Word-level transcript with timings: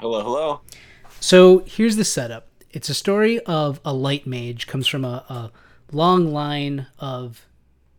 Hello, 0.00 0.22
hello. 0.22 0.60
So 1.20 1.58
here's 1.66 1.96
the 1.96 2.06
setup. 2.06 2.46
It's 2.70 2.88
a 2.88 2.94
story 2.94 3.38
of 3.40 3.82
a 3.84 3.92
light 3.92 4.26
mage 4.26 4.66
comes 4.66 4.86
from 4.86 5.04
a, 5.04 5.26
a 5.28 5.52
long 5.92 6.32
line 6.32 6.86
of 6.98 7.44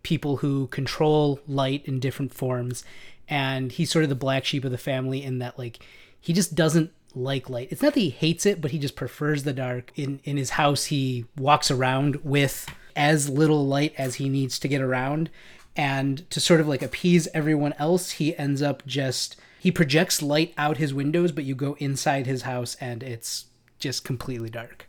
people 0.01 0.37
who 0.37 0.65
control 0.67 1.39
light 1.47 1.85
in 1.85 1.99
different 1.99 2.33
forms 2.33 2.83
and 3.29 3.71
he's 3.71 3.91
sort 3.91 4.01
of 4.01 4.09
the 4.09 4.15
black 4.15 4.45
sheep 4.45 4.65
of 4.65 4.71
the 4.71 4.79
family 4.79 5.23
in 5.23 5.37
that 5.37 5.59
like 5.59 5.85
he 6.19 6.33
just 6.33 6.55
doesn't 6.55 6.91
like 7.13 7.51
light. 7.51 7.67
It's 7.69 7.83
not 7.83 7.93
that 7.93 7.99
he 7.99 8.09
hates 8.09 8.47
it, 8.47 8.61
but 8.61 8.71
he 8.71 8.79
just 8.79 8.95
prefers 8.95 9.43
the 9.43 9.53
dark. 9.53 9.91
In 9.95 10.21
in 10.23 10.37
his 10.37 10.51
house 10.51 10.85
he 10.85 11.25
walks 11.37 11.69
around 11.69 12.15
with 12.23 12.65
as 12.95 13.29
little 13.29 13.67
light 13.67 13.93
as 13.99 14.15
he 14.15 14.27
needs 14.27 14.57
to 14.57 14.67
get 14.67 14.81
around 14.81 15.29
and 15.75 16.29
to 16.29 16.39
sort 16.39 16.59
of 16.59 16.67
like 16.67 16.81
appease 16.81 17.27
everyone 17.33 17.73
else, 17.79 18.11
he 18.11 18.37
ends 18.37 18.61
up 18.61 18.85
just 18.85 19.37
he 19.59 19.71
projects 19.71 20.21
light 20.21 20.53
out 20.57 20.77
his 20.77 20.93
windows, 20.93 21.31
but 21.31 21.43
you 21.43 21.53
go 21.53 21.75
inside 21.79 22.25
his 22.25 22.41
house 22.41 22.75
and 22.81 23.03
it's 23.03 23.45
just 23.77 24.03
completely 24.03 24.49
dark. 24.49 24.87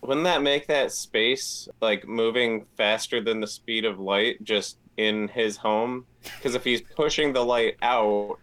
Wouldn't 0.00 0.24
that 0.24 0.42
make 0.42 0.66
that 0.66 0.90
space 0.90 1.68
like 1.80 2.08
moving 2.08 2.66
faster 2.76 3.20
than 3.20 3.38
the 3.40 3.46
speed 3.46 3.84
of 3.84 4.00
light 4.00 4.42
just 4.42 4.78
in 4.96 5.28
his 5.28 5.56
home? 5.56 6.06
Because 6.36 6.56
if 6.56 6.64
he's 6.64 6.80
pushing 6.80 7.32
the 7.32 7.44
light 7.44 7.76
out, 7.82 8.38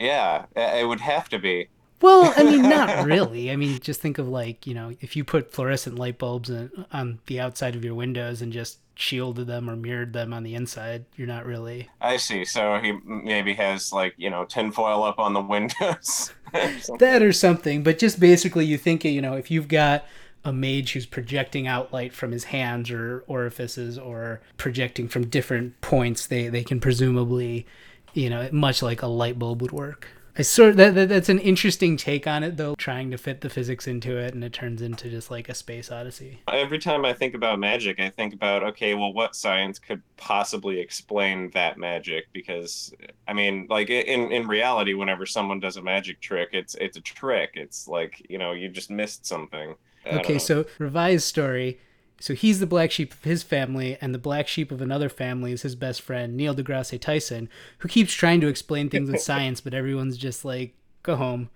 yeah, 0.00 0.46
it 0.56 0.88
would 0.88 1.00
have 1.00 1.28
to 1.28 1.38
be. 1.38 1.68
Well, 2.02 2.34
I 2.36 2.42
mean, 2.42 2.62
not 2.62 3.04
really. 3.06 3.50
I 3.50 3.56
mean, 3.56 3.78
just 3.78 4.00
think 4.00 4.18
of 4.18 4.28
like, 4.28 4.66
you 4.66 4.74
know, 4.74 4.92
if 5.00 5.16
you 5.16 5.24
put 5.24 5.52
fluorescent 5.52 5.98
light 5.98 6.18
bulbs 6.18 6.50
in, 6.50 6.70
on 6.92 7.20
the 7.26 7.40
outside 7.40 7.76
of 7.76 7.84
your 7.84 7.94
windows 7.94 8.42
and 8.42 8.52
just 8.52 8.78
shielded 8.94 9.46
them 9.46 9.70
or 9.70 9.76
mirrored 9.76 10.12
them 10.12 10.32
on 10.32 10.42
the 10.42 10.54
inside, 10.54 11.04
you're 11.16 11.26
not 11.26 11.46
really. 11.46 11.88
I 12.00 12.16
see. 12.16 12.44
So 12.44 12.78
he 12.78 12.92
maybe 13.04 13.54
has 13.54 13.92
like, 13.92 14.14
you 14.16 14.30
know, 14.30 14.44
tinfoil 14.44 15.04
up 15.04 15.18
on 15.18 15.32
the 15.32 15.40
windows. 15.40 16.32
that 16.52 17.22
or 17.22 17.32
something. 17.32 17.82
But 17.82 17.98
just 17.98 18.20
basically, 18.20 18.66
you 18.66 18.78
think, 18.78 19.04
you 19.04 19.22
know, 19.22 19.34
if 19.34 19.50
you've 19.50 19.68
got 19.68 20.04
a 20.44 20.52
mage 20.52 20.92
who's 20.92 21.06
projecting 21.06 21.68
out 21.68 21.92
light 21.92 22.12
from 22.12 22.32
his 22.32 22.44
hands 22.44 22.90
or 22.90 23.22
orifices 23.28 23.96
or 23.96 24.40
projecting 24.56 25.06
from 25.08 25.28
different 25.28 25.80
points, 25.80 26.26
they, 26.26 26.48
they 26.48 26.64
can 26.64 26.80
presumably, 26.80 27.64
you 28.12 28.28
know, 28.28 28.48
much 28.50 28.82
like 28.82 29.02
a 29.02 29.06
light 29.06 29.38
bulb 29.38 29.62
would 29.62 29.72
work. 29.72 30.08
I 30.36 30.42
sort 30.42 30.76
that, 30.76 30.94
that 30.94 31.10
that's 31.10 31.28
an 31.28 31.38
interesting 31.38 31.96
take 31.96 32.26
on 32.26 32.42
it 32.42 32.56
though, 32.56 32.74
trying 32.76 33.10
to 33.10 33.18
fit 33.18 33.42
the 33.42 33.50
physics 33.50 33.86
into 33.86 34.16
it, 34.16 34.32
and 34.32 34.42
it 34.42 34.52
turns 34.52 34.80
into 34.80 35.10
just 35.10 35.30
like 35.30 35.48
a 35.48 35.54
space 35.54 35.90
odyssey. 35.90 36.40
Every 36.48 36.78
time 36.78 37.04
I 37.04 37.12
think 37.12 37.34
about 37.34 37.58
magic, 37.58 38.00
I 38.00 38.08
think 38.08 38.32
about 38.32 38.62
okay, 38.62 38.94
well, 38.94 39.12
what 39.12 39.36
science 39.36 39.78
could 39.78 40.00
possibly 40.16 40.80
explain 40.80 41.50
that 41.50 41.76
magic? 41.76 42.28
Because 42.32 42.94
I 43.28 43.34
mean, 43.34 43.66
like 43.68 43.90
in 43.90 44.32
in 44.32 44.46
reality, 44.46 44.94
whenever 44.94 45.26
someone 45.26 45.60
does 45.60 45.76
a 45.76 45.82
magic 45.82 46.20
trick, 46.20 46.50
it's 46.52 46.74
it's 46.76 46.96
a 46.96 47.02
trick. 47.02 47.50
It's 47.54 47.86
like 47.86 48.24
you 48.30 48.38
know 48.38 48.52
you 48.52 48.70
just 48.70 48.90
missed 48.90 49.26
something. 49.26 49.74
okay, 50.06 50.38
so 50.38 50.64
revised 50.78 51.24
story 51.24 51.78
so 52.22 52.34
he's 52.34 52.60
the 52.60 52.68
black 52.68 52.92
sheep 52.92 53.12
of 53.12 53.24
his 53.24 53.42
family, 53.42 53.98
and 54.00 54.14
the 54.14 54.18
black 54.18 54.46
sheep 54.46 54.70
of 54.70 54.80
another 54.80 55.08
family 55.08 55.50
is 55.50 55.62
his 55.62 55.74
best 55.74 56.00
friend, 56.00 56.36
Neil 56.36 56.54
deGrasse 56.54 57.00
Tyson, 57.00 57.48
who 57.78 57.88
keeps 57.88 58.12
trying 58.12 58.40
to 58.42 58.46
explain 58.46 58.88
things 58.88 59.10
with 59.10 59.20
science, 59.30 59.60
but 59.60 59.74
everyone's 59.74 60.16
just 60.16 60.44
like, 60.44 60.72
go 61.02 61.16
home, 61.16 61.50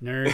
nerd. 0.00 0.32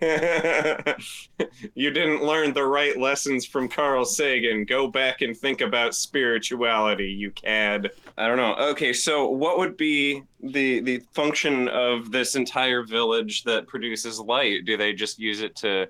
you 1.74 1.90
didn't 1.90 2.22
learn 2.22 2.52
the 2.52 2.64
right 2.64 2.96
lessons 2.96 3.44
from 3.44 3.68
Carl 3.68 4.04
Sagan. 4.04 4.64
Go 4.64 4.86
back 4.86 5.22
and 5.22 5.36
think 5.36 5.60
about 5.60 5.96
spirituality, 5.96 7.10
you 7.10 7.32
cad. 7.32 7.90
I 8.16 8.28
don't 8.28 8.36
know. 8.36 8.54
Okay, 8.70 8.92
so 8.92 9.28
what 9.28 9.58
would 9.58 9.76
be 9.76 10.22
the 10.40 10.78
the 10.78 11.00
function 11.14 11.66
of 11.66 12.12
this 12.12 12.36
entire 12.36 12.84
village 12.84 13.42
that 13.42 13.66
produces 13.66 14.20
light? 14.20 14.66
Do 14.66 14.76
they 14.76 14.92
just 14.92 15.18
use 15.18 15.42
it 15.42 15.56
to 15.56 15.88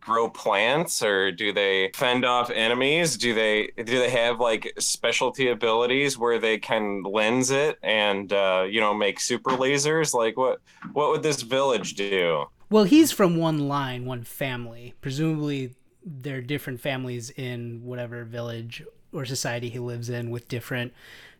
grow 0.00 0.28
plants 0.28 1.02
or 1.02 1.30
do 1.30 1.52
they 1.52 1.90
fend 1.94 2.24
off 2.24 2.50
enemies? 2.50 3.16
Do 3.16 3.34
they 3.34 3.70
do 3.76 3.98
they 3.98 4.10
have 4.10 4.40
like 4.40 4.72
specialty 4.78 5.48
abilities 5.48 6.16
where 6.18 6.38
they 6.38 6.58
can 6.58 7.02
lens 7.02 7.50
it 7.50 7.78
and 7.82 8.32
uh, 8.32 8.66
you 8.68 8.80
know 8.80 8.94
make 8.94 9.20
super 9.20 9.52
lasers? 9.52 10.14
Like 10.14 10.36
what 10.36 10.60
what 10.92 11.10
would 11.10 11.22
this 11.22 11.42
village 11.42 11.94
do? 11.94 12.46
Well 12.70 12.84
he's 12.84 13.12
from 13.12 13.36
one 13.36 13.68
line 13.68 14.04
one 14.04 14.24
family. 14.24 14.94
Presumably 15.00 15.74
there 16.04 16.38
are 16.38 16.42
different 16.42 16.80
families 16.80 17.30
in 17.30 17.82
whatever 17.84 18.24
village 18.24 18.82
or 19.12 19.24
society 19.24 19.68
he 19.68 19.78
lives 19.78 20.08
in 20.08 20.30
with 20.30 20.48
different 20.48 20.92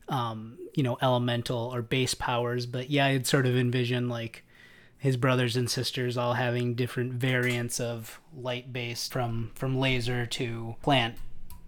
um, 0.09 0.59
you 0.75 0.83
know 0.83 0.99
elemental 1.01 1.71
or 1.75 1.83
base 1.83 2.15
powers. 2.15 2.67
But 2.67 2.91
yeah 2.91 3.07
i'd 3.07 3.27
sort 3.27 3.47
of 3.47 3.57
envision 3.57 4.09
like 4.09 4.45
his 4.99 5.17
brothers 5.17 5.57
and 5.57 5.71
sisters 5.71 6.17
all 6.17 6.35
having 6.35 6.75
different 6.75 7.13
variants 7.13 7.79
of 7.79 8.21
light 8.37 8.73
based 8.73 9.13
from 9.13 9.51
from 9.55 9.79
laser 9.79 10.27
to 10.27 10.77
plant 10.83 11.15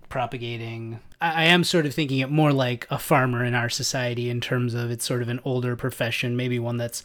propagating. 0.09 0.99
I, 1.21 1.45
I, 1.45 1.45
am 1.45 1.63
sort 1.63 1.87
of 1.87 1.95
thinking 1.95 2.19
it 2.19 2.31
more 2.31 2.53
like 2.53 2.87
a 2.91 2.99
farmer 2.99 3.45
in 3.45 3.55
our 3.55 3.71
society 3.71 4.29
in 4.29 4.41
terms 4.41 4.75
of 4.75 4.91
it's 4.91 5.05
sort 5.05 5.23
of 5.23 5.29
an 5.29 5.41
older 5.45 5.77
profession 5.77 6.37
maybe 6.37 6.59
one 6.59 6.77
that's 6.77 7.05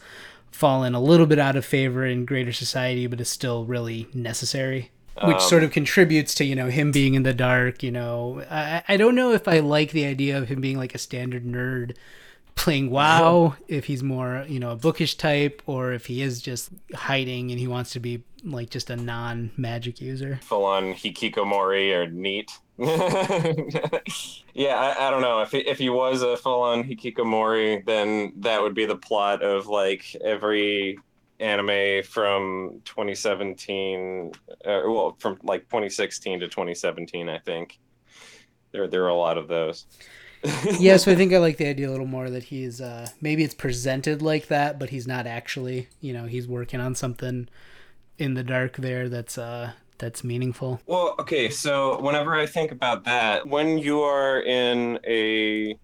fallen 0.50 0.94
a 0.94 1.00
little 1.00 1.26
bit 1.26 1.38
out 1.38 1.54
of 1.54 1.64
favor 1.64 2.04
in 2.04 2.24
greater 2.24 2.52
society 2.52 3.06
but 3.06 3.20
is 3.20 3.28
still 3.28 3.64
really 3.64 4.08
necessary 4.12 4.90
which 5.22 5.36
um, 5.36 5.40
sort 5.40 5.62
of 5.62 5.70
contributes 5.70 6.34
to 6.34 6.44
you 6.44 6.56
know 6.56 6.68
him 6.68 6.90
being 6.90 7.14
in 7.14 7.22
the 7.22 7.32
dark 7.32 7.82
you 7.82 7.92
know. 7.92 8.42
I, 8.50 8.82
I 8.88 8.96
don't 8.96 9.14
know 9.14 9.32
if 9.32 9.46
i 9.46 9.60
like 9.60 9.92
the 9.92 10.04
idea 10.04 10.36
of 10.36 10.48
him 10.48 10.60
being 10.60 10.76
like 10.76 10.94
a 10.94 10.98
standard 10.98 11.44
nerd 11.44 11.94
playing 12.56 12.90
WoW, 12.90 13.54
if 13.68 13.84
he's 13.84 14.02
more, 14.02 14.44
you 14.48 14.58
know, 14.58 14.70
a 14.70 14.76
bookish 14.76 15.14
type, 15.14 15.62
or 15.66 15.92
if 15.92 16.06
he 16.06 16.22
is 16.22 16.42
just 16.42 16.70
hiding 16.94 17.50
and 17.52 17.60
he 17.60 17.68
wants 17.68 17.92
to 17.92 18.00
be 18.00 18.24
like 18.42 18.70
just 18.70 18.90
a 18.90 18.96
non 18.96 19.52
magic 19.56 20.00
user. 20.00 20.40
Full 20.42 20.64
on 20.64 20.94
Hikikomori 20.94 21.94
or 21.94 22.10
NEET. 22.10 22.50
yeah, 24.54 24.74
I, 24.74 25.06
I, 25.06 25.10
don't 25.10 25.22
know. 25.22 25.42
If 25.42 25.52
he, 25.52 25.58
if 25.58 25.78
he 25.78 25.88
was 25.88 26.22
a 26.22 26.36
full 26.36 26.62
on 26.62 26.84
Hikikomori, 26.84 27.84
then 27.86 28.32
that 28.38 28.60
would 28.60 28.74
be 28.74 28.84
the 28.84 28.96
plot 28.96 29.42
of 29.42 29.66
like 29.66 30.16
every 30.22 30.98
anime 31.38 32.02
from 32.02 32.80
2017, 32.84 34.32
uh, 34.64 34.80
well, 34.86 35.16
from 35.18 35.38
like 35.42 35.62
2016 35.64 36.40
to 36.40 36.48
2017, 36.48 37.28
I 37.28 37.38
think. 37.38 37.78
There, 38.72 38.88
there 38.88 39.04
are 39.04 39.08
a 39.08 39.14
lot 39.14 39.38
of 39.38 39.48
those 39.48 39.86
yeah, 40.78 40.96
so 40.96 41.12
I 41.12 41.14
think 41.14 41.32
I 41.32 41.38
like 41.38 41.56
the 41.56 41.66
idea 41.66 41.88
a 41.88 41.92
little 41.92 42.06
more 42.06 42.30
that 42.30 42.44
he's 42.44 42.80
uh, 42.80 43.08
maybe 43.20 43.42
it's 43.42 43.54
presented 43.54 44.22
like 44.22 44.48
that, 44.48 44.78
but 44.78 44.90
he's 44.90 45.06
not 45.06 45.26
actually. 45.26 45.88
You 46.00 46.12
know, 46.12 46.24
he's 46.24 46.46
working 46.46 46.80
on 46.80 46.94
something 46.94 47.48
in 48.18 48.34
the 48.34 48.42
dark 48.42 48.76
there 48.76 49.08
that's 49.08 49.38
uh, 49.38 49.72
that's 49.98 50.22
meaningful. 50.22 50.80
Well, 50.86 51.14
okay, 51.18 51.48
so 51.48 52.00
whenever 52.00 52.34
I 52.34 52.46
think 52.46 52.72
about 52.72 53.04
that, 53.04 53.46
when 53.46 53.78
you 53.78 54.00
are 54.00 54.40
in 54.40 54.98
a 55.06 55.78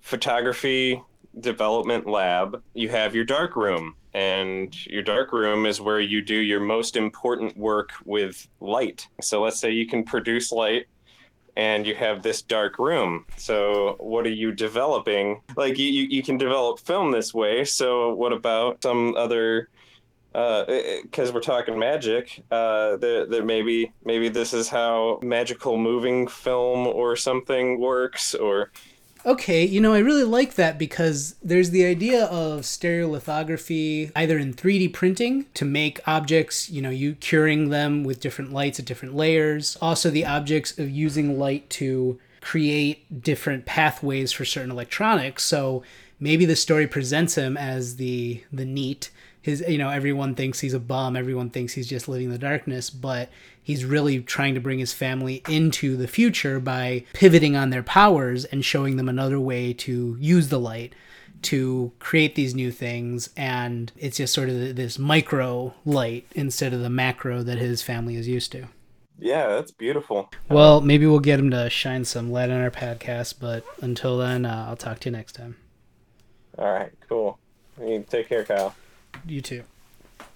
photography 0.00 1.02
development 1.38 2.06
lab, 2.06 2.62
you 2.74 2.88
have 2.88 3.14
your 3.14 3.24
dark 3.24 3.56
room. 3.56 3.94
And 4.12 4.74
your 4.86 5.02
dark 5.02 5.32
room 5.32 5.66
is 5.66 5.80
where 5.80 6.00
you 6.00 6.20
do 6.20 6.34
your 6.34 6.58
most 6.58 6.96
important 6.96 7.56
work 7.56 7.90
with 8.04 8.48
light. 8.58 9.06
So 9.20 9.40
let's 9.42 9.60
say 9.60 9.70
you 9.70 9.86
can 9.86 10.02
produce 10.02 10.50
light 10.50 10.86
and 11.56 11.86
you 11.86 11.94
have 11.94 12.22
this 12.22 12.42
dark 12.42 12.78
room. 12.78 13.26
So 13.36 13.96
what 13.98 14.26
are 14.26 14.30
you 14.30 14.52
developing? 14.52 15.42
Like 15.56 15.78
you, 15.78 15.86
you 15.86 16.22
can 16.22 16.38
develop 16.38 16.80
film 16.80 17.10
this 17.10 17.34
way. 17.34 17.64
So 17.64 18.14
what 18.14 18.32
about 18.32 18.82
some 18.82 19.16
other 19.16 19.68
because 20.32 21.30
uh, 21.30 21.32
we're 21.34 21.40
talking 21.40 21.76
magic, 21.76 22.40
uh, 22.52 22.96
there 22.96 23.42
maybe 23.42 23.92
maybe 24.04 24.28
this 24.28 24.54
is 24.54 24.68
how 24.68 25.18
magical 25.22 25.76
moving 25.76 26.28
film 26.28 26.86
or 26.86 27.16
something 27.16 27.80
works, 27.80 28.36
or 28.36 28.70
Okay, 29.26 29.66
you 29.66 29.82
know, 29.82 29.92
I 29.92 29.98
really 29.98 30.24
like 30.24 30.54
that 30.54 30.78
because 30.78 31.34
there's 31.42 31.70
the 31.70 31.84
idea 31.84 32.24
of 32.24 32.60
stereolithography 32.60 34.10
either 34.16 34.38
in 34.38 34.54
3D 34.54 34.94
printing 34.94 35.44
to 35.54 35.66
make 35.66 36.00
objects, 36.08 36.70
you 36.70 36.80
know, 36.80 36.88
you 36.90 37.14
curing 37.16 37.68
them 37.68 38.02
with 38.02 38.20
different 38.20 38.50
lights 38.52 38.78
at 38.78 38.86
different 38.86 39.14
layers. 39.14 39.76
Also, 39.82 40.08
the 40.08 40.24
objects 40.24 40.78
of 40.78 40.88
using 40.88 41.38
light 41.38 41.68
to 41.70 42.18
create 42.40 43.22
different 43.22 43.66
pathways 43.66 44.32
for 44.32 44.46
certain 44.46 44.70
electronics. 44.70 45.44
So 45.44 45.82
maybe 46.18 46.46
the 46.46 46.56
story 46.56 46.86
presents 46.86 47.34
him 47.34 47.58
as 47.58 47.96
the 47.96 48.42
the 48.50 48.64
NEET 48.64 49.10
his 49.42 49.64
you 49.66 49.78
know 49.78 49.88
everyone 49.88 50.34
thinks 50.34 50.60
he's 50.60 50.74
a 50.74 50.80
bum 50.80 51.16
everyone 51.16 51.50
thinks 51.50 51.72
he's 51.72 51.88
just 51.88 52.08
living 52.08 52.26
in 52.26 52.32
the 52.32 52.38
darkness 52.38 52.90
but 52.90 53.28
he's 53.62 53.84
really 53.84 54.20
trying 54.20 54.54
to 54.54 54.60
bring 54.60 54.78
his 54.78 54.92
family 54.92 55.42
into 55.48 55.96
the 55.96 56.08
future 56.08 56.58
by 56.58 57.04
pivoting 57.12 57.56
on 57.56 57.70
their 57.70 57.82
powers 57.82 58.44
and 58.46 58.64
showing 58.64 58.96
them 58.96 59.08
another 59.08 59.38
way 59.38 59.72
to 59.72 60.16
use 60.18 60.48
the 60.48 60.60
light 60.60 60.92
to 61.42 61.92
create 61.98 62.34
these 62.34 62.54
new 62.54 62.70
things. 62.70 63.30
And 63.36 63.92
it's 63.96 64.18
just 64.18 64.34
sort 64.34 64.48
of 64.48 64.76
this 64.76 64.98
micro 64.98 65.74
light 65.84 66.26
instead 66.34 66.72
of 66.72 66.80
the 66.80 66.90
macro 66.90 67.42
that 67.42 67.58
his 67.58 67.82
family 67.82 68.16
is 68.16 68.28
used 68.28 68.52
to. 68.52 68.66
Yeah 69.18 69.48
that's 69.48 69.70
beautiful. 69.70 70.30
Well 70.48 70.80
maybe 70.80 71.06
we'll 71.06 71.20
get 71.20 71.38
him 71.38 71.50
to 71.50 71.68
shine 71.70 72.04
some 72.04 72.30
light 72.32 72.50
on 72.50 72.60
our 72.60 72.70
podcast 72.70 73.34
but 73.38 73.64
until 73.80 74.18
then 74.18 74.46
uh, 74.46 74.66
i'll 74.68 74.76
talk 74.76 74.98
to 75.00 75.10
you 75.10 75.16
next 75.16 75.34
time. 75.34 75.56
All 76.58 76.72
right 76.72 76.92
cool. 77.08 77.38
You 77.80 78.04
take 78.08 78.28
care 78.28 78.44
kyle 78.44 78.74
you 79.26 79.40
too 79.40 79.64